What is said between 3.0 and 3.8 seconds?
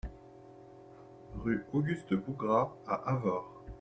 Avord